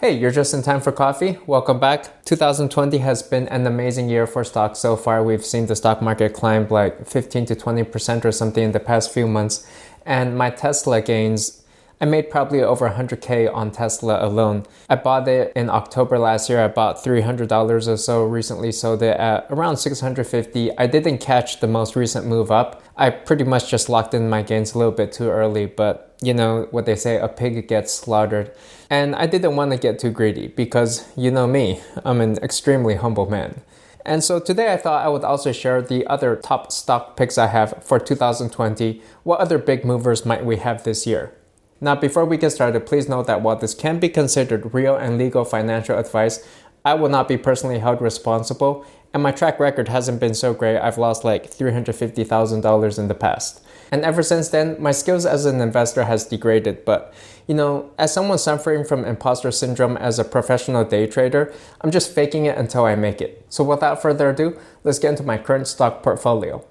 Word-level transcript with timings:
Hey, 0.00 0.16
you're 0.16 0.30
just 0.30 0.54
in 0.54 0.62
time 0.62 0.80
for 0.80 0.92
coffee. 0.92 1.40
Welcome 1.44 1.80
back. 1.80 2.24
2020 2.24 2.98
has 2.98 3.20
been 3.20 3.48
an 3.48 3.66
amazing 3.66 4.08
year 4.08 4.28
for 4.28 4.44
stocks 4.44 4.78
so 4.78 4.94
far. 4.94 5.24
We've 5.24 5.44
seen 5.44 5.66
the 5.66 5.74
stock 5.74 6.00
market 6.00 6.34
climb 6.34 6.68
like 6.68 7.04
15 7.04 7.46
to 7.46 7.56
20% 7.56 8.24
or 8.24 8.30
something 8.30 8.62
in 8.62 8.70
the 8.70 8.78
past 8.78 9.12
few 9.12 9.26
months. 9.26 9.66
And 10.06 10.38
my 10.38 10.50
Tesla 10.50 11.00
gains, 11.00 11.64
I 12.00 12.04
made 12.04 12.30
probably 12.30 12.62
over 12.62 12.88
100K 12.88 13.52
on 13.52 13.72
Tesla 13.72 14.24
alone. 14.24 14.64
I 14.88 14.94
bought 14.94 15.26
it 15.26 15.52
in 15.56 15.68
October 15.68 16.18
last 16.18 16.48
year. 16.48 16.62
I 16.62 16.68
bought 16.68 17.02
$300 17.02 17.88
or 17.88 17.96
so, 17.96 18.24
recently 18.24 18.70
sold 18.70 19.02
it 19.02 19.16
at 19.16 19.46
around 19.50 19.78
650. 19.78 20.78
I 20.78 20.86
didn't 20.86 21.18
catch 21.18 21.58
the 21.58 21.66
most 21.66 21.96
recent 21.96 22.26
move 22.26 22.52
up. 22.52 22.82
I 22.96 23.10
pretty 23.10 23.44
much 23.44 23.68
just 23.68 23.88
locked 23.88 24.14
in 24.14 24.30
my 24.30 24.42
gains 24.42 24.74
a 24.74 24.78
little 24.78 24.92
bit 24.92 25.10
too 25.12 25.28
early, 25.28 25.66
but 25.66 26.16
you 26.20 26.34
know 26.34 26.68
what 26.70 26.86
they 26.86 26.94
say, 26.94 27.16
a 27.16 27.28
pig 27.28 27.66
gets 27.66 27.92
slaughtered. 27.92 28.52
And 28.88 29.16
I 29.16 29.26
didn't 29.26 29.56
want 29.56 29.72
to 29.72 29.76
get 29.76 29.98
too 29.98 30.10
greedy 30.10 30.48
because 30.48 31.06
you 31.16 31.30
know 31.32 31.46
me, 31.46 31.80
I'm 32.04 32.20
an 32.20 32.38
extremely 32.38 32.94
humble 32.94 33.28
man. 33.28 33.60
And 34.04 34.24
so 34.24 34.40
today 34.40 34.72
I 34.72 34.76
thought 34.76 35.04
I 35.04 35.08
would 35.08 35.24
also 35.24 35.52
share 35.52 35.82
the 35.82 36.06
other 36.06 36.36
top 36.36 36.72
stock 36.72 37.16
picks 37.16 37.36
I 37.36 37.48
have 37.48 37.82
for 37.82 37.98
2020. 37.98 39.02
What 39.22 39.40
other 39.40 39.58
big 39.58 39.84
movers 39.84 40.24
might 40.24 40.46
we 40.46 40.56
have 40.56 40.84
this 40.84 41.06
year? 41.06 41.34
Now, 41.80 41.94
before 41.94 42.24
we 42.24 42.36
get 42.36 42.50
started, 42.50 42.86
please 42.86 43.08
note 43.08 43.28
that 43.28 43.42
while 43.42 43.56
this 43.56 43.74
can 43.74 44.00
be 44.00 44.08
considered 44.08 44.74
real 44.74 44.96
and 44.96 45.16
legal 45.16 45.44
financial 45.44 45.96
advice, 45.96 46.44
I 46.84 46.94
will 46.94 47.08
not 47.08 47.28
be 47.28 47.36
personally 47.36 47.78
held 47.78 48.00
responsible, 48.00 48.84
and 49.12 49.22
my 49.22 49.30
track 49.30 49.60
record 49.60 49.88
hasn't 49.88 50.20
been 50.20 50.34
so 50.34 50.54
great. 50.54 50.78
I've 50.78 50.98
lost 50.98 51.22
like 51.22 51.50
$350,000 51.50 52.98
in 52.98 53.08
the 53.08 53.14
past. 53.14 53.64
And 53.90 54.02
ever 54.02 54.22
since 54.22 54.48
then, 54.48 54.76
my 54.78 54.92
skills 54.92 55.24
as 55.24 55.46
an 55.46 55.60
investor 55.60 56.04
has 56.04 56.26
degraded. 56.26 56.84
But, 56.84 57.14
you 57.46 57.54
know, 57.54 57.90
as 57.98 58.12
someone 58.12 58.38
suffering 58.38 58.84
from 58.84 59.04
imposter 59.04 59.50
syndrome 59.50 59.96
as 59.96 60.18
a 60.18 60.24
professional 60.24 60.84
day 60.84 61.06
trader, 61.06 61.52
I'm 61.80 61.90
just 61.90 62.14
faking 62.14 62.46
it 62.46 62.58
until 62.58 62.84
I 62.84 62.96
make 62.96 63.20
it. 63.20 63.46
So 63.48 63.64
without 63.64 64.02
further 64.02 64.30
ado, 64.30 64.58
let's 64.84 64.98
get 64.98 65.10
into 65.10 65.22
my 65.22 65.38
current 65.38 65.68
stock 65.68 66.02
portfolio. 66.02 66.66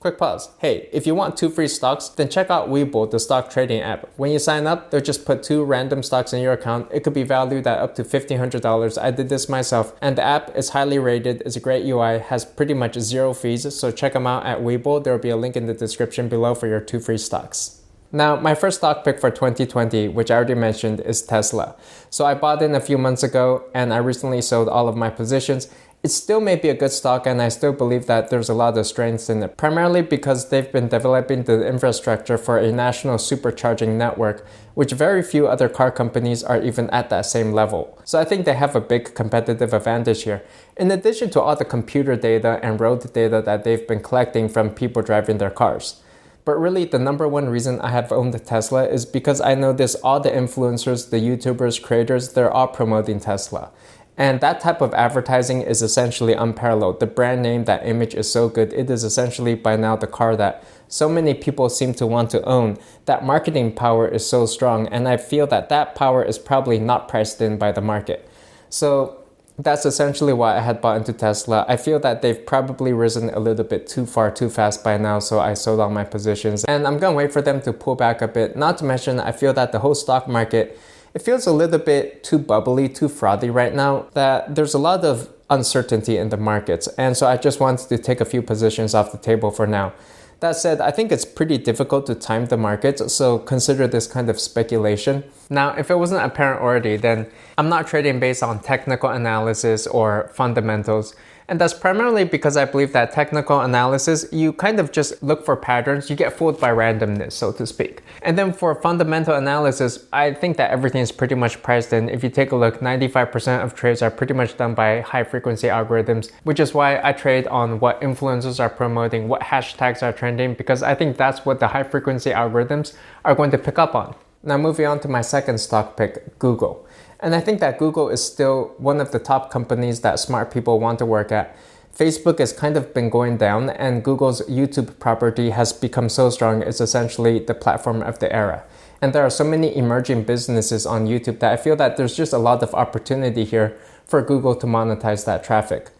Quick 0.00 0.16
pause. 0.16 0.50
Hey, 0.60 0.88
if 0.92 1.08
you 1.08 1.14
want 1.16 1.36
two 1.36 1.50
free 1.50 1.66
stocks, 1.66 2.08
then 2.08 2.28
check 2.28 2.50
out 2.50 2.68
Webull, 2.68 3.10
the 3.10 3.18
stock 3.18 3.50
trading 3.50 3.80
app. 3.80 4.08
When 4.16 4.30
you 4.30 4.38
sign 4.38 4.64
up, 4.64 4.92
they'll 4.92 5.00
just 5.00 5.24
put 5.24 5.42
two 5.42 5.64
random 5.64 6.04
stocks 6.04 6.32
in 6.32 6.40
your 6.40 6.52
account. 6.52 6.88
It 6.92 7.02
could 7.02 7.14
be 7.14 7.24
valued 7.24 7.66
at 7.66 7.80
up 7.80 7.96
to 7.96 8.04
$1,500. 8.04 9.02
I 9.02 9.10
did 9.10 9.28
this 9.28 9.48
myself, 9.48 9.92
and 10.00 10.16
the 10.16 10.22
app 10.22 10.54
is 10.56 10.68
highly 10.68 11.00
rated, 11.00 11.42
it's 11.44 11.56
a 11.56 11.60
great 11.60 11.84
UI, 11.84 12.20
has 12.20 12.44
pretty 12.44 12.74
much 12.74 12.96
zero 13.00 13.34
fees, 13.34 13.74
so 13.74 13.90
check 13.90 14.12
them 14.12 14.28
out 14.28 14.46
at 14.46 14.60
Webull. 14.60 15.02
There 15.02 15.12
will 15.12 15.20
be 15.20 15.30
a 15.30 15.36
link 15.36 15.56
in 15.56 15.66
the 15.66 15.74
description 15.74 16.28
below 16.28 16.54
for 16.54 16.68
your 16.68 16.80
two 16.80 17.00
free 17.00 17.18
stocks. 17.18 17.78
Now, 18.10 18.36
my 18.36 18.54
first 18.54 18.78
stock 18.78 19.04
pick 19.04 19.20
for 19.20 19.30
2020, 19.30 20.08
which 20.08 20.30
I 20.30 20.36
already 20.36 20.54
mentioned, 20.54 21.00
is 21.00 21.20
Tesla. 21.20 21.76
So 22.08 22.24
I 22.24 22.32
bought 22.32 22.62
in 22.62 22.74
a 22.74 22.80
few 22.80 22.96
months 22.96 23.22
ago 23.22 23.64
and 23.74 23.92
I 23.92 23.98
recently 23.98 24.40
sold 24.40 24.66
all 24.66 24.88
of 24.88 24.96
my 24.96 25.10
positions 25.10 25.68
it 26.04 26.10
still 26.10 26.40
may 26.40 26.54
be 26.54 26.68
a 26.68 26.74
good 26.74 26.92
stock, 26.92 27.26
and 27.26 27.42
I 27.42 27.48
still 27.48 27.72
believe 27.72 28.06
that 28.06 28.30
there's 28.30 28.48
a 28.48 28.54
lot 28.54 28.78
of 28.78 28.86
strengths 28.86 29.28
in 29.28 29.42
it, 29.42 29.56
primarily 29.56 30.00
because 30.00 30.48
they've 30.48 30.70
been 30.70 30.86
developing 30.86 31.42
the 31.42 31.66
infrastructure 31.66 32.38
for 32.38 32.56
a 32.56 32.70
national 32.70 33.16
supercharging 33.16 33.96
network, 33.96 34.46
which 34.74 34.92
very 34.92 35.24
few 35.24 35.48
other 35.48 35.68
car 35.68 35.90
companies 35.90 36.44
are 36.44 36.62
even 36.62 36.88
at 36.90 37.10
that 37.10 37.26
same 37.26 37.52
level. 37.52 37.98
So 38.04 38.20
I 38.20 38.24
think 38.24 38.44
they 38.44 38.54
have 38.54 38.76
a 38.76 38.80
big 38.80 39.16
competitive 39.16 39.72
advantage 39.74 40.22
here. 40.22 40.44
In 40.76 40.92
addition 40.92 41.30
to 41.30 41.40
all 41.40 41.56
the 41.56 41.64
computer 41.64 42.14
data 42.14 42.60
and 42.62 42.80
road 42.80 43.12
data 43.12 43.42
that 43.42 43.64
they've 43.64 43.86
been 43.88 44.00
collecting 44.00 44.48
from 44.48 44.70
people 44.70 45.02
driving 45.02 45.38
their 45.38 45.50
cars. 45.50 46.00
But 46.44 46.58
really, 46.58 46.86
the 46.86 46.98
number 46.98 47.28
one 47.28 47.50
reason 47.50 47.78
I 47.80 47.90
have 47.90 48.10
owned 48.10 48.32
Tesla 48.46 48.88
is 48.88 49.04
because 49.04 49.38
I 49.38 49.54
notice 49.54 49.96
all 49.96 50.18
the 50.18 50.30
influencers, 50.30 51.10
the 51.10 51.18
YouTubers, 51.18 51.82
creators, 51.82 52.32
they're 52.32 52.50
all 52.50 52.68
promoting 52.68 53.20
Tesla. 53.20 53.70
And 54.18 54.40
that 54.40 54.60
type 54.60 54.80
of 54.80 54.92
advertising 54.94 55.62
is 55.62 55.80
essentially 55.80 56.32
unparalleled. 56.32 56.98
The 56.98 57.06
brand 57.06 57.40
name, 57.40 57.64
that 57.66 57.86
image 57.86 58.16
is 58.16 58.30
so 58.30 58.48
good. 58.48 58.72
It 58.72 58.90
is 58.90 59.04
essentially 59.04 59.54
by 59.54 59.76
now 59.76 59.94
the 59.94 60.08
car 60.08 60.34
that 60.36 60.64
so 60.88 61.08
many 61.08 61.34
people 61.34 61.68
seem 61.68 61.94
to 61.94 62.06
want 62.06 62.30
to 62.30 62.42
own. 62.42 62.78
That 63.04 63.24
marketing 63.24 63.76
power 63.76 64.08
is 64.08 64.28
so 64.28 64.44
strong, 64.46 64.88
and 64.88 65.06
I 65.06 65.18
feel 65.18 65.46
that 65.46 65.68
that 65.68 65.94
power 65.94 66.24
is 66.24 66.36
probably 66.36 66.80
not 66.80 67.06
priced 67.08 67.40
in 67.40 67.58
by 67.58 67.70
the 67.70 67.80
market. 67.80 68.28
So 68.70 69.22
that's 69.56 69.86
essentially 69.86 70.32
why 70.32 70.56
I 70.56 70.60
had 70.60 70.80
bought 70.80 70.96
into 70.96 71.12
Tesla. 71.12 71.64
I 71.68 71.76
feel 71.76 72.00
that 72.00 72.20
they've 72.20 72.44
probably 72.44 72.92
risen 72.92 73.30
a 73.30 73.38
little 73.38 73.64
bit 73.64 73.86
too 73.86 74.04
far 74.04 74.32
too 74.32 74.48
fast 74.48 74.82
by 74.82 74.96
now, 74.96 75.20
so 75.20 75.38
I 75.38 75.54
sold 75.54 75.78
all 75.78 75.90
my 75.90 76.04
positions. 76.04 76.64
And 76.64 76.88
I'm 76.88 76.98
gonna 76.98 77.16
wait 77.16 77.32
for 77.32 77.42
them 77.42 77.60
to 77.62 77.72
pull 77.72 77.94
back 77.94 78.20
a 78.20 78.28
bit. 78.28 78.56
Not 78.56 78.78
to 78.78 78.84
mention, 78.84 79.20
I 79.20 79.30
feel 79.30 79.52
that 79.52 79.70
the 79.70 79.78
whole 79.78 79.94
stock 79.94 80.26
market 80.26 80.76
it 81.14 81.22
feels 81.22 81.46
a 81.46 81.52
little 81.52 81.78
bit 81.78 82.22
too 82.22 82.38
bubbly, 82.38 82.88
too 82.88 83.08
frothy 83.08 83.50
right 83.50 83.74
now, 83.74 84.06
that 84.14 84.54
there's 84.54 84.74
a 84.74 84.78
lot 84.78 85.04
of 85.04 85.28
uncertainty 85.50 86.16
in 86.16 86.28
the 86.28 86.36
markets. 86.36 86.88
And 86.98 87.16
so 87.16 87.26
I 87.26 87.36
just 87.36 87.60
wanted 87.60 87.88
to 87.88 87.98
take 87.98 88.20
a 88.20 88.24
few 88.24 88.42
positions 88.42 88.94
off 88.94 89.12
the 89.12 89.18
table 89.18 89.50
for 89.50 89.66
now. 89.66 89.92
That 90.40 90.54
said, 90.54 90.80
I 90.80 90.92
think 90.92 91.10
it's 91.10 91.24
pretty 91.24 91.58
difficult 91.58 92.06
to 92.06 92.14
time 92.14 92.46
the 92.46 92.56
markets, 92.56 93.12
so 93.12 93.40
consider 93.40 93.88
this 93.88 94.06
kind 94.06 94.30
of 94.30 94.38
speculation. 94.38 95.24
Now, 95.50 95.74
if 95.76 95.90
it 95.90 95.96
wasn't 95.96 96.24
apparent 96.24 96.60
already, 96.60 96.96
then 96.96 97.26
I'm 97.56 97.68
not 97.68 97.88
trading 97.88 98.20
based 98.20 98.44
on 98.44 98.60
technical 98.60 99.10
analysis 99.10 99.88
or 99.88 100.30
fundamentals. 100.34 101.16
And 101.48 101.58
that's 101.58 101.72
primarily 101.72 102.24
because 102.24 102.58
I 102.58 102.66
believe 102.66 102.92
that 102.92 103.10
technical 103.12 103.60
analysis, 103.60 104.26
you 104.30 104.52
kind 104.52 104.78
of 104.78 104.92
just 104.92 105.22
look 105.22 105.46
for 105.46 105.56
patterns, 105.56 106.10
you 106.10 106.16
get 106.16 106.34
fooled 106.34 106.60
by 106.60 106.68
randomness, 106.68 107.32
so 107.32 107.52
to 107.52 107.66
speak. 107.66 108.02
And 108.20 108.36
then 108.36 108.52
for 108.52 108.74
fundamental 108.74 109.34
analysis, 109.34 110.04
I 110.12 110.34
think 110.34 110.58
that 110.58 110.70
everything 110.70 111.00
is 111.00 111.10
pretty 111.10 111.34
much 111.34 111.62
priced 111.62 111.94
in. 111.94 112.10
If 112.10 112.22
you 112.22 112.28
take 112.28 112.52
a 112.52 112.56
look, 112.56 112.80
95% 112.80 113.64
of 113.64 113.74
trades 113.74 114.02
are 114.02 114.10
pretty 114.10 114.34
much 114.34 114.58
done 114.58 114.74
by 114.74 115.00
high 115.00 115.24
frequency 115.24 115.68
algorithms, 115.68 116.30
which 116.44 116.60
is 116.60 116.74
why 116.74 117.00
I 117.02 117.12
trade 117.12 117.46
on 117.46 117.80
what 117.80 117.98
influencers 118.02 118.60
are 118.60 118.68
promoting, 118.68 119.26
what 119.26 119.40
hashtags 119.40 120.02
are 120.02 120.12
trending, 120.12 120.52
because 120.52 120.82
I 120.82 120.94
think 120.94 121.16
that's 121.16 121.46
what 121.46 121.60
the 121.60 121.68
high 121.68 121.82
frequency 121.82 122.30
algorithms 122.30 122.94
are 123.24 123.34
going 123.34 123.50
to 123.52 123.58
pick 123.58 123.78
up 123.78 123.94
on. 123.94 124.14
Now, 124.42 124.58
moving 124.58 124.86
on 124.86 125.00
to 125.00 125.08
my 125.08 125.22
second 125.22 125.58
stock 125.58 125.96
pick, 125.96 126.38
Google. 126.38 126.86
And 127.20 127.34
I 127.34 127.40
think 127.40 127.60
that 127.60 127.78
Google 127.78 128.08
is 128.08 128.24
still 128.24 128.74
one 128.78 129.00
of 129.00 129.10
the 129.10 129.18
top 129.18 129.50
companies 129.50 130.00
that 130.02 130.20
smart 130.20 130.52
people 130.52 130.78
want 130.78 130.98
to 131.00 131.06
work 131.06 131.32
at. 131.32 131.56
Facebook 131.96 132.38
has 132.38 132.52
kind 132.52 132.76
of 132.76 132.94
been 132.94 133.10
going 133.10 133.38
down, 133.38 133.70
and 133.70 134.04
Google's 134.04 134.40
YouTube 134.42 135.00
property 135.00 135.50
has 135.50 135.72
become 135.72 136.08
so 136.08 136.30
strong, 136.30 136.62
it's 136.62 136.80
essentially 136.80 137.40
the 137.40 137.54
platform 137.54 138.02
of 138.02 138.20
the 138.20 138.32
era. 138.32 138.62
And 139.02 139.12
there 139.12 139.24
are 139.26 139.30
so 139.30 139.42
many 139.42 139.76
emerging 139.76 140.22
businesses 140.22 140.86
on 140.86 141.08
YouTube 141.08 141.40
that 141.40 141.52
I 141.52 141.56
feel 141.56 141.74
that 141.74 141.96
there's 141.96 142.16
just 142.16 142.32
a 142.32 142.38
lot 142.38 142.62
of 142.62 142.72
opportunity 142.72 143.44
here 143.44 143.76
for 144.04 144.22
Google 144.22 144.54
to 144.54 144.66
monetize 144.66 145.24
that 145.24 145.42
traffic. 145.42 145.90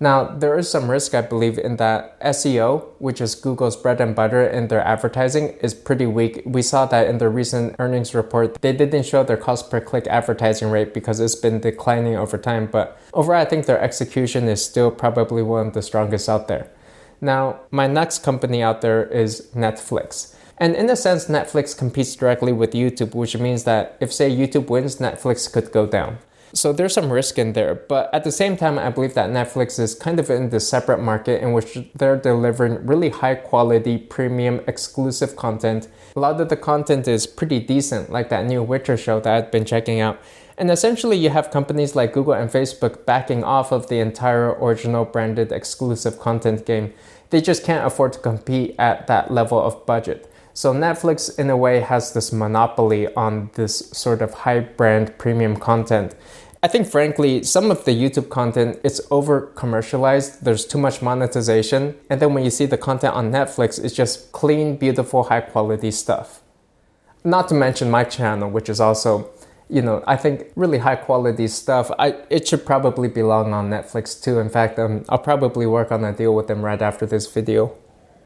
Now, 0.00 0.24
there 0.24 0.56
is 0.56 0.70
some 0.70 0.88
risk, 0.88 1.12
I 1.14 1.22
believe, 1.22 1.58
in 1.58 1.76
that 1.76 2.20
SEO, 2.20 2.86
which 2.98 3.20
is 3.20 3.34
Google's 3.34 3.76
bread 3.76 4.00
and 4.00 4.14
butter 4.14 4.46
in 4.46 4.68
their 4.68 4.80
advertising, 4.80 5.58
is 5.60 5.74
pretty 5.74 6.06
weak. 6.06 6.42
We 6.46 6.62
saw 6.62 6.86
that 6.86 7.08
in 7.08 7.18
their 7.18 7.30
recent 7.30 7.74
earnings 7.80 8.14
report. 8.14 8.60
They 8.60 8.72
didn't 8.72 9.06
show 9.06 9.24
their 9.24 9.36
cost 9.36 9.70
per 9.70 9.80
click 9.80 10.06
advertising 10.06 10.70
rate 10.70 10.94
because 10.94 11.18
it's 11.18 11.34
been 11.34 11.58
declining 11.58 12.16
over 12.16 12.38
time, 12.38 12.68
but 12.70 12.96
overall, 13.12 13.40
I 13.40 13.44
think 13.44 13.66
their 13.66 13.80
execution 13.80 14.46
is 14.46 14.64
still 14.64 14.92
probably 14.92 15.42
one 15.42 15.68
of 15.68 15.72
the 15.74 15.82
strongest 15.82 16.28
out 16.28 16.46
there. 16.46 16.70
Now, 17.20 17.60
my 17.72 17.88
next 17.88 18.22
company 18.22 18.62
out 18.62 18.80
there 18.82 19.04
is 19.04 19.48
Netflix. 19.52 20.36
And 20.58 20.76
in 20.76 20.90
a 20.90 20.96
sense, 20.96 21.26
Netflix 21.26 21.76
competes 21.76 22.14
directly 22.14 22.52
with 22.52 22.72
YouTube, 22.72 23.14
which 23.14 23.36
means 23.36 23.64
that 23.64 23.96
if, 24.00 24.12
say, 24.12 24.30
YouTube 24.30 24.68
wins, 24.68 24.96
Netflix 24.96 25.52
could 25.52 25.72
go 25.72 25.86
down. 25.86 26.18
So 26.52 26.72
there's 26.72 26.94
some 26.94 27.12
risk 27.12 27.38
in 27.38 27.52
there. 27.52 27.74
But 27.74 28.12
at 28.14 28.24
the 28.24 28.32
same 28.32 28.56
time, 28.56 28.78
I 28.78 28.90
believe 28.90 29.14
that 29.14 29.30
Netflix 29.30 29.78
is 29.78 29.94
kind 29.94 30.18
of 30.18 30.30
in 30.30 30.50
the 30.50 30.60
separate 30.60 31.00
market 31.00 31.42
in 31.42 31.52
which 31.52 31.78
they're 31.94 32.16
delivering 32.16 32.86
really 32.86 33.10
high 33.10 33.34
quality, 33.34 33.98
premium, 33.98 34.60
exclusive 34.66 35.36
content. 35.36 35.88
A 36.16 36.20
lot 36.20 36.40
of 36.40 36.48
the 36.48 36.56
content 36.56 37.06
is 37.06 37.26
pretty 37.26 37.60
decent, 37.60 38.10
like 38.10 38.28
that 38.30 38.46
new 38.46 38.62
Witcher 38.62 38.96
show 38.96 39.20
that 39.20 39.34
I've 39.34 39.50
been 39.50 39.64
checking 39.64 40.00
out. 40.00 40.20
And 40.56 40.70
essentially, 40.72 41.16
you 41.16 41.30
have 41.30 41.52
companies 41.52 41.94
like 41.94 42.12
Google 42.12 42.32
and 42.32 42.50
Facebook 42.50 43.06
backing 43.06 43.44
off 43.44 43.70
of 43.70 43.88
the 43.88 44.00
entire 44.00 44.50
original 44.60 45.04
branded 45.04 45.52
exclusive 45.52 46.18
content 46.18 46.66
game. 46.66 46.92
They 47.30 47.40
just 47.40 47.62
can't 47.62 47.86
afford 47.86 48.14
to 48.14 48.18
compete 48.18 48.74
at 48.78 49.06
that 49.06 49.30
level 49.30 49.60
of 49.60 49.86
budget. 49.86 50.28
So 50.58 50.74
Netflix, 50.74 51.38
in 51.38 51.50
a 51.50 51.56
way, 51.56 51.78
has 51.78 52.14
this 52.14 52.32
monopoly 52.32 53.06
on 53.14 53.50
this 53.54 53.90
sort 53.92 54.20
of 54.20 54.34
high 54.34 54.58
brand 54.58 55.16
premium 55.16 55.56
content. 55.56 56.16
I 56.64 56.66
think, 56.66 56.88
frankly, 56.88 57.44
some 57.44 57.70
of 57.70 57.84
the 57.84 57.92
YouTube 57.92 58.28
content 58.28 58.80
it's 58.82 59.00
over 59.08 59.52
commercialized. 59.54 60.42
There's 60.42 60.66
too 60.66 60.78
much 60.78 61.00
monetization, 61.00 61.94
and 62.10 62.20
then 62.20 62.34
when 62.34 62.42
you 62.42 62.50
see 62.50 62.66
the 62.66 62.76
content 62.76 63.14
on 63.14 63.30
Netflix, 63.30 63.78
it's 63.78 63.94
just 63.94 64.32
clean, 64.32 64.74
beautiful, 64.76 65.22
high 65.22 65.42
quality 65.42 65.92
stuff. 65.92 66.42
Not 67.22 67.46
to 67.50 67.54
mention 67.54 67.88
my 67.88 68.02
channel, 68.02 68.50
which 68.50 68.68
is 68.68 68.80
also, 68.80 69.30
you 69.70 69.80
know, 69.80 70.02
I 70.08 70.16
think 70.16 70.50
really 70.56 70.78
high 70.78 70.96
quality 70.96 71.46
stuff. 71.46 71.88
I 72.00 72.16
it 72.30 72.48
should 72.48 72.66
probably 72.66 73.06
belong 73.06 73.52
on 73.52 73.70
Netflix 73.70 74.20
too. 74.20 74.40
In 74.40 74.48
fact, 74.48 74.76
um, 74.80 75.04
I'll 75.08 75.18
probably 75.18 75.66
work 75.66 75.92
on 75.92 76.02
a 76.02 76.12
deal 76.12 76.34
with 76.34 76.48
them 76.48 76.62
right 76.62 76.82
after 76.82 77.06
this 77.06 77.32
video. 77.32 77.76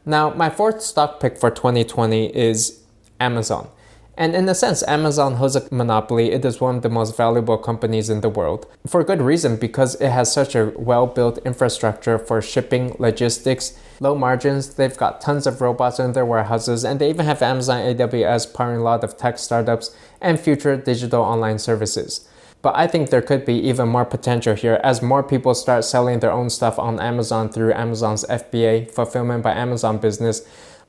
Now, 0.05 0.31
my 0.31 0.51
fourth 0.51 0.83
stock 0.83 1.21
pick 1.21 1.39
for 1.39 1.51
2020 1.51 2.37
is 2.37 2.81
Amazon. 3.21 3.69
And 4.17 4.35
in 4.35 4.49
a 4.49 4.55
sense, 4.55 4.83
Amazon 4.87 5.37
holds 5.37 5.57
a 5.57 5.67
monopoly. 5.73 6.33
It 6.33 6.45
is 6.45 6.61
one 6.61 6.77
of 6.77 6.83
the 6.83 6.91
most 6.91 7.17
valuable 7.17 7.57
companies 7.57 8.11
in 8.11 8.21
the 8.21 8.29
world. 8.29 8.67
For 8.87 9.03
good 9.05 9.23
reason, 9.23 9.57
because 9.57 9.95
it 10.01 10.11
has 10.11 10.31
such 10.31 10.55
a 10.55 10.73
well 10.77 11.07
built 11.07 11.39
infrastructure 11.47 12.19
for 12.19 12.43
shipping, 12.43 12.95
logistics, 12.99 13.79
low 14.01 14.15
margins. 14.15 14.75
They've 14.75 14.97
got 14.97 15.23
tons 15.23 15.47
of 15.47 15.61
robots 15.61 15.99
in 15.99 16.13
their 16.13 16.27
warehouses, 16.27 16.85
and 16.85 17.01
they 17.01 17.09
even 17.09 17.25
have 17.25 17.41
Amazon 17.41 17.81
AWS 17.81 18.53
powering 18.53 18.81
a 18.81 18.85
lot 18.85 19.03
of 19.03 19.17
tech 19.17 19.39
startups 19.39 19.97
and 20.21 20.39
future 20.39 20.77
digital 20.77 21.23
online 21.23 21.59
services. 21.59 22.29
But 22.63 22.77
I 22.77 22.87
think 22.87 23.11
there 23.11 23.23
could 23.23 23.45
be 23.45 23.55
even 23.55 23.89
more 23.89 24.05
potential 24.05 24.55
here 24.55 24.81
as 24.85 25.03
more 25.03 25.23
people 25.23 25.55
start 25.55 25.85
selling 25.85 26.21
their 26.21 26.33
own 26.33 26.49
stuff 26.49 26.79
on 26.79 27.01
Amazon 27.01 27.49
through 27.49 27.73
Amazon's 27.75 28.25
FBA, 28.25 28.91
Fulfillment 28.91 29.43
by 29.43 29.53
Amazon 29.53 29.99
business 29.99 30.43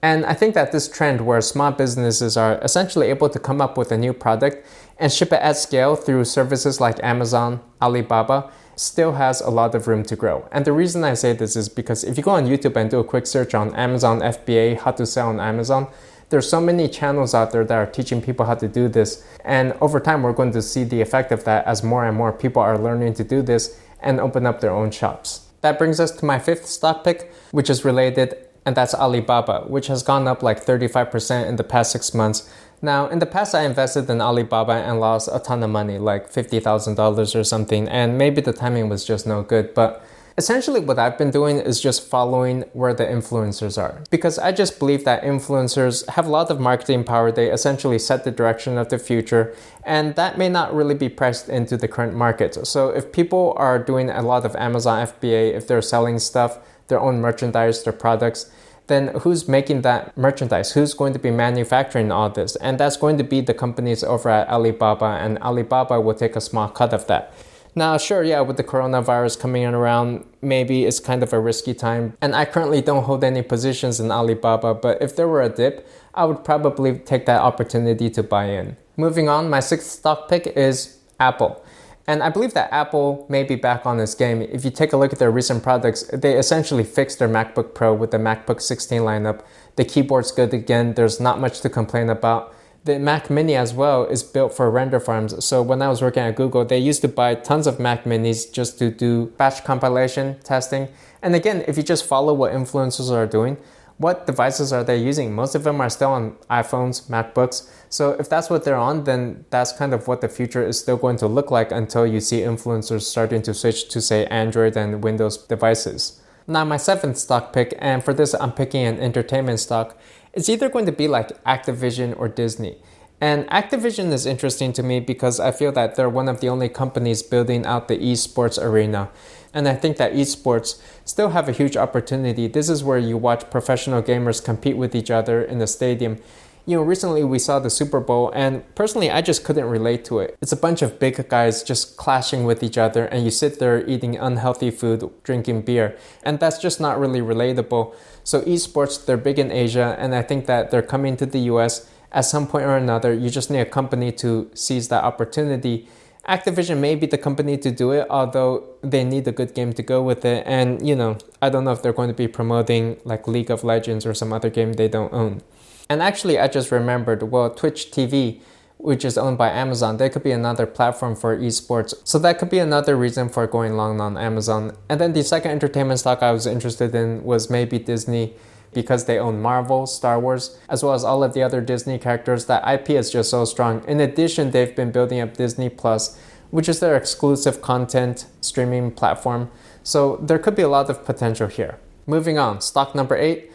and 0.04 0.26
I 0.26 0.34
think 0.34 0.54
that 0.56 0.74
this 0.74 0.90
trend 0.90 1.22
where 1.26 1.40
small 1.40 1.72
businesses 1.72 2.36
are 2.36 2.60
essentially 2.62 3.08
able 3.08 3.30
to 3.30 3.40
come 3.40 3.62
up 3.62 3.78
with 3.78 3.90
a 3.90 3.98
new 3.98 4.12
product 4.12 4.68
and 5.00 5.10
ship 5.10 5.32
it 5.32 5.40
at 5.40 5.56
scale 5.56 5.96
through 5.96 6.26
services 6.26 6.82
like 6.82 7.02
Amazon, 7.02 7.62
Alibaba, 7.82 8.52
still 8.76 9.14
has 9.14 9.40
a 9.40 9.50
lot 9.50 9.74
of 9.74 9.88
room 9.88 10.04
to 10.04 10.18
grow. 10.18 10.46
And 10.52 10.66
the 10.66 10.74
reason 10.74 11.06
I 11.06 11.14
say 11.14 11.32
this 11.32 11.56
is 11.56 11.70
because 11.70 12.04
if 12.04 12.18
you 12.18 12.24
go 12.24 12.32
on 12.32 12.48
YouTube 12.48 12.76
and 12.76 12.92
do 12.92 13.00
a 13.00 13.04
quick 13.06 13.26
search 13.26 13.54
on 13.54 13.74
Amazon 13.76 14.20
FBA, 14.20 14.80
how 14.82 14.92
to 14.92 15.06
sell 15.06 15.30
on 15.30 15.40
Amazon, 15.40 15.88
there's 16.34 16.50
so 16.50 16.60
many 16.60 16.88
channels 16.88 17.36
out 17.36 17.52
there 17.52 17.64
that 17.64 17.76
are 17.76 17.86
teaching 17.86 18.20
people 18.20 18.44
how 18.44 18.56
to 18.56 18.68
do 18.68 18.88
this. 18.88 19.24
And 19.46 19.74
over 19.82 20.00
time, 20.00 20.24
we're 20.24 20.34
going 20.34 20.52
to 20.54 20.64
see 20.64 20.84
the 20.84 21.00
effect 21.00 21.32
of 21.32 21.44
that 21.44 21.64
as 21.68 21.84
more 21.84 22.06
and 22.06 22.18
more 22.18 22.34
people 22.34 22.60
are 22.60 22.76
learning 22.76 23.14
to 23.16 23.24
do 23.24 23.44
this 23.44 23.80
and 24.00 24.20
open 24.20 24.48
up 24.48 24.60
their 24.60 24.72
own 24.72 24.90
shops. 24.90 25.46
That 25.62 25.78
brings 25.78 26.00
us 26.00 26.10
to 26.10 26.26
my 26.26 26.40
fifth 26.40 26.66
stock 26.66 27.04
pick, 27.04 27.32
which 27.52 27.70
is 27.70 27.86
related 27.86 28.36
and 28.66 28.76
that's 28.76 28.96
Alibaba, 28.96 29.66
which 29.68 29.88
has 29.88 30.02
gone 30.02 30.28
up 30.28 30.42
like 30.42 30.66
35% 30.66 31.48
in 31.48 31.58
the 31.58 31.64
past 31.64 31.92
six 31.92 32.16
months. 32.16 32.50
Now, 32.82 33.08
in 33.08 33.20
the 33.20 33.28
past, 33.28 33.54
I 33.54 33.64
invested 33.64 34.10
in 34.10 34.20
Alibaba 34.20 34.74
and 34.74 35.00
lost 35.00 35.30
a 35.32 35.40
ton 35.40 35.62
of 35.62 35.70
money, 35.70 36.00
like 36.00 36.32
$50,000 36.32 37.40
or 37.40 37.44
something, 37.44 37.88
and 37.88 38.18
maybe 38.18 38.42
the 38.42 38.54
timing 38.54 38.90
was 38.90 39.06
just 39.06 39.28
no 39.28 39.44
good. 39.44 39.76
But 39.76 40.04
essentially, 40.38 40.80
what 40.80 41.00
I've 41.00 41.18
been 41.18 41.32
doing 41.32 41.58
is 41.58 41.80
just 41.80 42.08
following 42.08 42.62
where 42.74 42.94
the 42.94 43.06
influencers 43.06 43.78
are. 43.82 44.04
Because 44.10 44.40
I 44.40 44.52
just 44.52 44.80
believe 44.80 45.06
that 45.06 45.24
influencers 45.24 46.08
have 46.10 46.28
a 46.28 46.30
lot 46.30 46.50
of 46.50 46.60
marketing 46.60 47.04
power. 47.04 47.32
They 47.32 47.52
essentially 47.52 48.00
set 48.00 48.24
the 48.24 48.32
direction 48.32 48.78
of 48.78 48.90
the 48.90 49.00
future, 49.00 49.56
and 49.84 50.16
that 50.16 50.38
may 50.38 50.50
not 50.50 50.74
really 50.74 50.96
be 50.96 51.10
pressed 51.10 51.50
into 51.50 51.78
the 51.78 51.88
current 51.88 52.16
market. 52.16 52.66
So, 52.68 52.90
if 52.90 53.12
people 53.12 53.54
are 53.58 53.80
doing 53.80 54.10
a 54.10 54.22
lot 54.22 54.46
of 54.46 54.56
Amazon 54.56 55.08
FBA, 55.08 55.54
if 55.54 55.68
they're 55.68 55.82
selling 55.82 56.20
stuff, 56.20 56.60
their 56.88 57.00
own 57.00 57.22
merchandise, 57.22 57.84
their 57.84 57.94
products, 57.94 58.52
then 58.88 59.08
who's 59.20 59.48
making 59.48 59.82
that 59.82 60.18
merchandise? 60.18 60.74
Who's 60.74 60.94
going 60.94 61.14
to 61.14 61.20
be 61.20 61.32
manufacturing 61.32 62.12
all 62.12 62.30
this? 62.30 62.56
And 62.58 62.78
that's 62.78 62.98
going 62.98 63.18
to 63.18 63.24
be 63.24 63.40
the 63.42 63.54
companies 63.54 64.04
over 64.04 64.30
at 64.30 64.50
Alibaba, 64.50 65.20
and 65.22 65.38
Alibaba 65.40 66.02
will 66.02 66.14
take 66.14 66.36
a 66.36 66.42
small 66.42 66.68
cut 66.68 66.94
of 66.94 67.08
that. 67.08 67.34
Now, 67.76 67.98
sure, 67.98 68.24
yeah, 68.24 68.42
with 68.42 68.58
the 68.58 68.64
coronavirus 68.64 69.40
coming 69.40 69.66
around, 69.66 70.26
maybe 70.42 70.86
it's 70.86 71.00
kind 71.00 71.24
of 71.24 71.34
a 71.34 71.40
risky 71.40 71.74
time. 71.74 72.16
And 72.22 72.36
I 72.36 72.46
currently 72.46 72.82
don't 72.82 73.04
hold 73.04 73.24
any 73.24 73.42
positions 73.42 74.00
in 74.00 74.12
Alibaba, 74.12 74.76
but 74.76 75.02
if 75.02 75.16
there 75.16 75.28
were 75.28 75.42
a 75.42 75.50
dip, 75.50 75.88
I 76.14 76.26
would 76.26 76.44
probably 76.44 77.00
take 77.00 77.26
that 77.26 77.42
opportunity 77.42 78.12
to 78.12 78.22
buy 78.22 78.46
in. 78.46 78.78
Moving 78.96 79.28
on, 79.28 79.50
my 79.50 79.60
sixth 79.60 79.90
stock 79.90 80.30
pick 80.30 80.46
is 80.46 81.00
Apple. 81.20 81.66
And 82.06 82.22
I 82.22 82.30
believe 82.30 82.54
that 82.54 82.72
Apple 82.72 83.26
may 83.30 83.44
be 83.44 83.56
back 83.56 83.86
on 83.86 83.98
this 83.98 84.14
game. 84.14 84.42
If 84.42 84.66
you 84.66 84.72
take 84.72 84.94
a 84.94 84.98
look 84.98 85.14
at 85.14 85.20
their 85.20 85.32
recent 85.32 85.64
products, 85.64 86.04
they 86.14 86.38
essentially 86.38 86.84
fixed 86.84 87.18
their 87.18 87.30
MacBook 87.30 87.74
Pro 87.74 87.94
with 87.94 88.12
the 88.12 88.18
MacBook 88.18 88.62
16 88.62 89.02
lineup. 89.02 89.42
The 89.78 89.86
keyboard's 89.86 90.32
good 90.32 90.54
again, 90.54 90.94
there's 90.94 91.20
not 91.20 91.40
much 91.40 91.62
to 91.62 91.70
complain 91.70 92.10
about. 92.10 92.54
The 92.86 93.00
Mac 93.00 93.30
Mini 93.30 93.56
as 93.56 93.74
well 93.74 94.04
is 94.06 94.24
built 94.24 94.54
for 94.54 94.70
render 94.70 95.00
farms. 95.00 95.46
So 95.46 95.62
when 95.62 95.82
I 95.82 95.88
was 95.88 96.02
working 96.02 96.24
at 96.24 96.36
Google, 96.36 96.66
they 96.66 96.78
used 96.78 97.02
to 97.04 97.08
buy 97.08 97.34
tons 97.34 97.66
of 97.66 97.80
Mac 97.80 98.04
Minis 98.04 98.52
just 98.52 98.78
to 98.80 98.92
do 98.92 99.28
batch 99.38 99.64
compilation 99.64 100.38
testing. 100.44 100.90
And 101.22 101.34
again, 101.34 101.64
if 101.66 101.78
you 101.78 101.84
just 101.84 102.06
follow 102.06 102.34
what 102.34 102.52
influencers 102.52 103.10
are 103.10 103.26
doing, 103.26 103.56
what 103.98 104.28
devices 104.28 104.74
are 104.74 104.84
they 104.84 104.98
using? 104.98 105.34
Most 105.34 105.56
of 105.56 105.64
them 105.64 105.80
are 105.80 105.90
still 105.90 106.12
on 106.12 106.32
iPhones, 106.50 107.10
MacBooks. 107.10 107.70
So 107.88 108.12
if 108.20 108.28
that's 108.28 108.50
what 108.50 108.66
they're 108.66 108.76
on, 108.76 109.06
then 109.06 109.46
that's 109.50 109.72
kind 109.72 109.94
of 109.94 110.10
what 110.10 110.20
the 110.20 110.28
future 110.28 110.66
is 110.66 110.78
still 110.78 110.98
going 110.98 111.16
to 111.18 111.28
look 111.28 111.52
like 111.52 111.72
until 111.72 112.06
you 112.06 112.20
see 112.20 112.40
influencers 112.40 113.04
starting 113.04 113.42
to 113.44 113.54
switch 113.54 113.88
to 113.90 114.02
say 114.02 114.26
Android 114.26 114.76
and 114.76 115.02
Windows 115.04 115.38
devices. 115.38 116.20
Now 116.48 116.66
my 116.66 116.76
seventh 116.76 117.18
stock 117.18 117.54
pick, 117.54 117.74
and 117.80 118.04
for 118.04 118.14
this 118.14 118.34
I'm 118.34 118.52
picking 118.52 118.86
an 118.86 119.00
entertainment 119.00 119.62
stock, 119.62 119.98
it's 120.34 120.50
either 120.50 120.70
going 120.70 120.86
to 120.86 120.92
be 120.92 121.08
like 121.08 121.44
Activision 121.44 122.18
or 122.18 122.28
Disney. 122.28 122.78
And 123.22 123.48
Activision 123.48 124.12
is 124.12 124.26
interesting 124.26 124.74
to 124.74 124.84
me 124.84 125.00
because 125.00 125.40
I 125.40 125.52
feel 125.52 125.72
that 125.74 125.96
they're 125.96 126.10
one 126.10 126.28
of 126.28 126.42
the 126.42 126.50
only 126.50 126.68
companies 126.68 127.24
building 127.24 127.66
out 127.66 127.88
the 127.88 127.98
esports 127.98 128.62
arena. 128.62 129.10
And 129.54 129.68
I 129.68 129.76
think 129.76 129.98
that 129.98 130.14
esports 130.14 130.82
still 131.06 131.30
have 131.30 131.48
a 131.48 131.52
huge 131.52 131.78
opportunity. 131.78 132.48
This 132.48 132.68
is 132.68 132.84
where 132.84 132.98
you 132.98 133.18
watch 133.18 133.50
professional 133.50 134.02
gamers 134.02 134.44
compete 134.44 134.76
with 134.76 134.96
each 134.96 135.12
other 135.12 135.42
in 135.42 135.60
the 135.60 135.68
stadium. 135.68 136.20
You 136.66 136.78
know, 136.78 136.84
recently 136.84 137.26
we 137.26 137.40
saw 137.40 137.60
the 137.60 137.70
Super 137.70 138.00
Bowl, 138.00 138.32
and 138.34 138.64
personally, 138.74 139.12
I 139.12 139.22
just 139.22 139.44
couldn't 139.44 139.66
relate 139.66 140.06
to 140.06 140.20
it. 140.20 140.38
It's 140.42 140.54
a 140.54 140.58
bunch 140.58 140.82
of 140.82 140.98
big 140.98 141.28
guys 141.28 141.62
just 141.62 141.98
clashing 141.98 142.46
with 142.46 142.64
each 142.64 142.78
other, 142.78 143.06
and 143.06 143.26
you 143.26 143.32
sit 143.32 143.60
there 143.60 143.86
eating 143.86 144.18
unhealthy 144.18 144.72
food, 144.72 145.10
drinking 145.24 145.64
beer, 145.64 145.98
and 146.24 146.40
that's 146.40 146.60
just 146.60 146.80
not 146.80 146.98
really 146.98 147.20
relatable. 147.20 147.94
So, 148.24 148.42
esports, 148.44 149.06
they're 149.06 149.18
big 149.18 149.40
in 149.40 149.52
Asia, 149.52 149.98
and 150.00 150.16
I 150.16 150.22
think 150.22 150.46
that 150.46 150.72
they're 150.72 150.82
coming 150.82 151.18
to 151.18 151.26
the 151.26 151.40
US 151.52 151.90
at 152.14 152.22
some 152.22 152.48
point 152.48 152.64
or 152.64 152.78
another. 152.78 153.14
You 153.14 153.30
just 153.30 153.52
need 153.52 153.60
a 153.60 153.66
company 153.66 154.14
to 154.14 154.50
seize 154.54 154.88
that 154.88 155.04
opportunity 155.04 155.90
Activision 156.28 156.78
may 156.78 156.96
be 156.96 157.06
the 157.06 157.18
company 157.18 157.58
to 157.58 157.70
do 157.70 157.92
it, 157.92 158.08
although 158.10 158.64
they 158.82 159.04
need 159.04 159.28
a 159.28 159.34
good 159.34 159.54
game 159.54 159.74
to 159.74 159.84
go 159.84 160.02
with 160.02 160.24
it. 160.24 160.44
And, 160.48 160.88
you 160.88 160.96
know, 160.96 161.18
I 161.42 161.50
don't 161.50 161.66
know 161.66 161.74
if 161.74 161.82
they're 161.82 161.92
going 161.92 162.08
to 162.08 162.14
be 162.14 162.30
promoting 162.30 162.98
like 163.04 163.28
League 163.28 163.52
of 163.52 163.66
Legends 163.66 164.06
or 164.06 164.14
some 164.14 164.32
other 164.32 164.50
game 164.50 164.74
they 164.74 164.88
don't 164.88 165.12
own. 165.12 165.42
And 165.90 166.02
actually, 166.02 166.40
I 166.40 166.48
just 166.48 166.72
remembered, 166.72 167.24
well, 167.24 167.50
Twitch 167.50 167.92
TV, 167.92 168.42
which 168.78 169.06
is 169.06 169.18
owned 169.18 169.38
by 169.38 169.50
Amazon, 169.50 169.98
there 169.98 170.10
could 170.10 170.24
be 170.24 170.32
another 170.32 170.66
platform 170.66 171.16
for 171.16 171.38
esports. 171.38 171.94
So 172.04 172.20
that 172.20 172.38
could 172.40 172.50
be 172.50 172.60
another 172.60 172.96
reason 172.96 173.30
for 173.30 173.48
going 173.48 173.74
long 173.74 174.02
on 174.02 174.18
Amazon. 174.18 174.76
And 174.90 175.00
then 175.00 175.14
the 175.14 175.24
second 175.24 175.52
entertainment 175.52 176.00
stock 176.00 176.22
I 176.22 176.32
was 176.32 176.46
interested 176.46 176.94
in 176.96 177.24
was 177.24 177.50
maybe 177.50 177.80
Disney 177.80 178.34
because 178.74 179.06
they 179.06 179.20
own 179.20 179.42
Marvel, 179.42 179.86
Star 179.86 180.20
Wars, 180.20 180.58
as 180.68 180.84
well 180.84 180.94
as 180.94 181.04
all 181.04 181.24
of 181.24 181.34
the 181.34 181.44
other 181.44 181.62
Disney 181.62 182.00
characters. 182.00 182.46
That 182.46 182.68
IP 182.68 182.92
is 182.92 183.12
just 183.12 183.30
so 183.30 183.46
strong. 183.46 183.84
In 183.88 184.00
addition, 184.00 184.52
they've 184.52 184.76
been 184.76 184.92
building 184.92 185.20
up 185.20 185.38
Disney 185.38 185.70
Plus, 185.70 186.18
which 186.50 186.68
is 186.68 186.80
their 186.80 186.96
exclusive 186.96 187.62
content 187.62 188.26
streaming 188.42 188.92
platform. 188.92 189.50
So 189.84 190.18
there 190.22 190.40
could 190.40 190.56
be 190.56 190.62
a 190.62 190.68
lot 190.68 190.90
of 190.90 191.06
potential 191.06 191.48
here. 191.48 191.78
Moving 192.06 192.38
on, 192.38 192.62
stock 192.62 192.96
number 192.96 193.16
eight, 193.16 193.52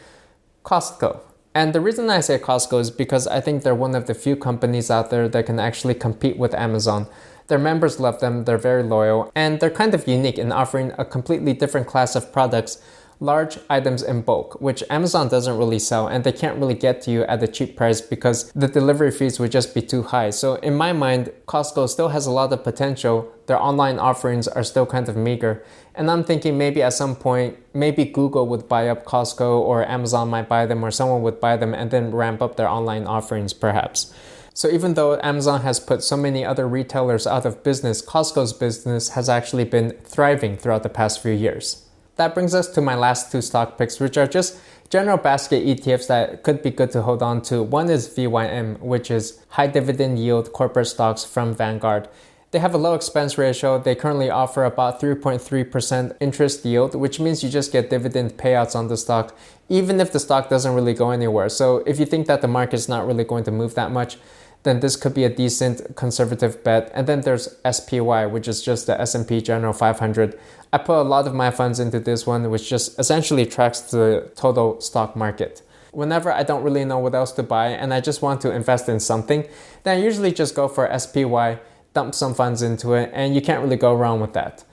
Costco. 0.65 1.21
And 1.55 1.73
the 1.73 1.81
reason 1.81 2.11
I 2.11 2.21
say 2.21 2.39
Costco 2.39 2.81
is 2.81 2.91
because 2.91 3.27
I 3.27 3.41
think 3.41 3.63
they're 3.63 3.75
one 3.75 3.95
of 3.95 4.07
the 4.07 4.15
few 4.15 4.37
companies 4.37 4.91
out 4.91 5.11
there 5.11 5.29
that 5.29 5.47
can 5.47 5.59
actually 5.59 5.95
compete 5.95 6.39
with 6.39 6.55
Amazon. 6.55 7.07
Their 7.49 7.59
members 7.59 7.99
love 7.99 8.21
them, 8.21 8.45
they're 8.45 8.59
very 8.59 8.83
loyal, 8.83 9.33
and 9.35 9.59
they're 9.59 9.71
kind 9.71 9.95
of 9.95 10.07
unique 10.07 10.39
in 10.39 10.53
offering 10.53 10.93
a 10.99 11.05
completely 11.05 11.55
different 11.55 11.87
class 11.87 12.15
of 12.15 12.33
products 12.33 12.83
large 13.21 13.59
items 13.69 14.03
in 14.03 14.23
bulk, 14.23 14.61
which 14.61 14.83
Amazon 14.89 15.29
doesn't 15.29 15.57
really 15.57 15.79
sell 15.79 16.07
and 16.07 16.23
they 16.25 16.33
can't 16.33 16.59
really 16.59 16.75
get 16.75 17.03
to 17.03 17.11
you 17.11 17.23
at 17.25 17.43
a 17.43 17.49
cheap 17.49 17.77
price 17.77 18.01
because 18.01 18.53
the 18.53 18.69
delivery 18.69 19.11
fees 19.11 19.41
would 19.41 19.51
just 19.51 19.75
be 19.75 19.83
too 19.83 20.03
high. 20.03 20.31
So, 20.31 20.55
in 20.57 20.75
my 20.75 20.93
mind, 20.93 21.33
Costco 21.47 21.89
still 21.89 22.09
has 22.09 22.27
a 22.27 22.31
lot 22.31 22.53
of 22.53 22.63
potential. 22.63 23.31
Their 23.47 23.61
online 23.61 23.99
offerings 23.99 24.47
are 24.47 24.63
still 24.63 24.87
kind 24.87 25.09
of 25.09 25.17
meager. 25.17 25.65
And 25.95 26.11
I'm 26.11 26.23
thinking 26.23 26.57
maybe 26.57 26.83
at 26.83 26.93
some 26.93 27.17
point, 27.17 27.57
maybe 27.75 28.05
Google 28.05 28.47
would 28.47 28.69
buy 28.69 28.89
up 28.89 29.05
Costco 29.05 29.59
or 29.61 29.85
Amazon 29.89 30.29
might 30.29 30.49
buy 30.49 30.67
them 30.67 30.85
or 30.85 30.91
someone 30.91 31.23
would 31.23 31.41
buy 31.41 31.57
them 31.57 31.75
and 31.75 31.91
then 31.91 32.13
ramp 32.13 32.41
up 32.41 32.57
their 32.57 32.69
online 32.69 33.07
offerings 33.07 33.53
perhaps. 33.53 34.15
So 34.55 34.69
even 34.69 34.95
though 34.95 35.21
Amazon 35.23 35.63
has 35.63 35.79
put 35.79 36.03
so 36.03 36.17
many 36.17 36.45
other 36.45 36.67
retailers 36.67 37.27
out 37.27 37.47
of 37.47 37.63
business, 37.63 38.05
Costco's 38.05 38.53
business 38.53 39.11
has 39.11 39.29
actually 39.29 39.65
been 39.65 39.93
thriving 40.05 40.57
throughout 40.57 40.83
the 40.83 40.89
past 40.89 41.23
few 41.23 41.33
years. 41.33 41.88
That 42.19 42.35
brings 42.35 42.53
us 42.53 42.67
to 42.71 42.81
my 42.81 42.97
last 42.97 43.31
two 43.31 43.41
stock 43.41 43.79
picks, 43.79 44.01
which 44.01 44.17
are 44.19 44.27
just 44.27 44.59
general 44.91 45.19
basket 45.19 45.65
ETFs 45.65 46.09
that 46.09 46.43
could 46.43 46.63
be 46.63 46.71
good 46.71 46.91
to 46.91 47.03
hold 47.03 47.23
on 47.23 47.43
to. 47.43 47.63
One 47.63 47.89
is 47.89 48.09
VYM, 48.09 48.81
which 48.81 49.09
is 49.09 49.41
high 49.51 49.69
dividend 49.69 50.19
yield 50.19 50.53
corporate 50.53 50.89
stocks 50.89 51.25
from 51.25 51.55
Vanguard. 51.55 52.09
They 52.51 52.59
have 52.59 52.75
a 52.75 52.79
low 52.79 52.95
expense 52.95 53.39
ratio. 53.39 53.79
They 53.79 53.95
currently 53.95 54.31
offer 54.31 54.65
about 54.65 55.01
3.3% 55.01 56.17
interest 56.19 56.65
yield, 56.65 56.97
which 56.97 57.21
means 57.21 57.45
you 57.45 57.51
just 57.51 57.71
get 57.71 57.89
dividend 57.89 58.37
payouts 58.37 58.75
on 58.75 58.89
the 58.89 58.97
stock, 58.97 59.37
even 59.69 60.01
if 60.01 60.11
the 60.11 60.19
stock 60.19 60.49
doesn't 60.49 60.75
really 60.75 60.95
go 60.95 61.11
anywhere. 61.11 61.49
So 61.49 61.85
if 61.87 62.01
you 62.01 62.07
think 62.07 62.27
that 62.27 62.41
the 62.41 62.49
market's 62.49 62.89
not 62.89 63.07
really 63.07 63.25
going 63.25 63.45
to 63.45 63.53
move 63.53 63.77
that 63.77 63.93
much, 63.93 64.19
then 64.65 64.81
this 64.81 64.97
could 64.97 65.15
be 65.15 65.25
a 65.25 65.29
decent 65.29 65.95
conservative 65.95 66.65
bet. 66.65 66.91
And 66.95 67.07
then 67.07 67.21
there's 67.21 67.57
SPY, 67.71 68.27
which 68.27 68.49
is 68.49 68.63
just 68.63 68.87
the 68.87 69.01
S&P 69.01 69.41
General 69.41 69.73
500. 69.73 70.39
I 70.73 70.79
put 70.79 71.01
a 71.01 71.03
lot 71.03 71.27
of 71.27 71.35
my 71.35 71.51
funds 71.51 71.81
into 71.81 71.99
this 72.01 72.27
one, 72.27 72.51
which 72.51 72.69
just 72.69 72.99
essentially 72.99 73.47
tracks 73.47 73.81
the 73.81 74.31
total 74.37 74.81
stock 74.81 75.17
market. 75.17 75.63
whenever 75.93 76.33
I 76.33 76.43
don't 76.43 76.63
really 76.63 76.85
know 76.85 76.99
what 76.99 77.15
else 77.15 77.33
to 77.33 77.43
buy 77.43 77.69
and 77.69 77.93
I 77.93 78.01
just 78.01 78.23
want 78.23 78.41
to 78.43 78.53
invest 78.53 78.89
in 78.89 79.01
something, 79.01 79.47
then 79.83 79.99
I 79.99 80.01
usually 80.01 80.33
just 80.33 80.55
go 80.55 80.69
for 80.69 80.87
SPY, 80.99 81.59
dump 81.95 82.15
some 82.15 82.35
funds 82.35 82.63
into 82.63 82.95
it, 82.95 83.11
and 83.13 83.35
you 83.35 83.41
can't 83.41 83.63
really 83.63 83.77
go 83.77 83.95
wrong 83.95 84.21
with 84.21 84.33
that. 84.35 84.65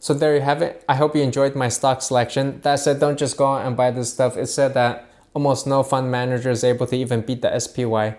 So 0.00 0.12
there 0.12 0.34
you 0.34 0.42
have 0.42 0.62
it. 0.62 0.84
I 0.88 0.96
hope 0.96 1.16
you 1.16 1.22
enjoyed 1.22 1.54
my 1.54 1.68
stock 1.68 2.02
selection. 2.02 2.60
That 2.62 2.76
said, 2.76 3.00
don't 3.00 3.18
just 3.18 3.36
go 3.36 3.46
out 3.46 3.66
and 3.66 3.76
buy 3.76 3.90
this 3.90 4.12
stuff. 4.12 4.36
It 4.36 4.48
said 4.48 4.74
that 4.74 5.08
almost 5.32 5.66
no 5.66 5.82
fund 5.82 6.10
manager 6.10 6.50
is 6.50 6.62
able 6.62 6.86
to 6.88 6.96
even 6.96 7.22
beat 7.22 7.42
the 7.42 7.58
SPY. 7.58 8.16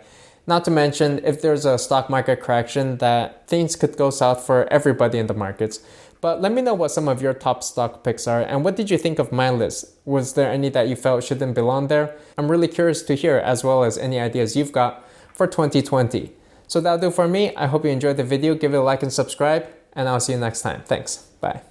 Not 0.48 0.64
to 0.66 0.72
mention, 0.72 1.22
if 1.24 1.42
there's 1.42 1.66
a 1.66 1.78
stock 1.78 2.10
market 2.10 2.40
correction, 2.40 2.98
that 2.98 3.48
things 3.48 3.76
could 3.76 3.98
go 3.98 4.10
south 4.12 4.46
for 4.46 4.72
everybody 4.72 5.18
in 5.18 5.28
the 5.28 5.34
markets. 5.34 5.80
But 6.26 6.42
let 6.42 6.52
me 6.52 6.64
know 6.64 6.74
what 6.74 6.90
some 6.90 7.08
of 7.08 7.22
your 7.22 7.36
top 7.36 7.62
stock 7.62 8.04
picks 8.04 8.28
are 8.28 8.42
and 8.42 8.64
what 8.64 8.76
did 8.76 8.90
you 8.90 8.98
think 8.98 9.20
of 9.20 9.32
my 9.32 9.52
list? 9.52 9.86
Was 10.06 10.34
there 10.34 10.50
any 10.50 10.70
that 10.70 10.88
you 10.88 10.96
felt 10.96 11.24
shouldn't 11.24 11.54
belong 11.54 11.86
there? 11.86 12.18
I'm 12.36 12.50
really 12.50 12.68
curious 12.68 13.04
to 13.04 13.14
hear 13.14 13.38
as 13.38 13.64
well 13.64 13.84
as 13.84 13.96
any 13.96 14.20
ideas 14.20 14.56
you've 14.56 14.72
got 14.72 15.08
for 15.36 15.46
2020. 15.46 16.32
So 16.66 16.82
that'll 16.82 16.98
do 16.98 17.12
for 17.12 17.28
me. 17.28 17.56
I 17.56 17.68
hope 17.68 17.86
you 17.86 17.92
enjoyed 17.92 18.18
the 18.18 18.24
video. 18.24 18.56
Give 18.56 18.74
it 18.74 18.78
a 18.78 18.82
like 18.82 19.04
and 19.04 19.14
subscribe, 19.14 19.68
and 19.94 20.10
I'll 20.10 20.20
see 20.20 20.34
you 20.34 20.40
next 20.40 20.62
time. 20.62 20.82
Thanks. 20.88 21.18
Bye. 21.42 21.62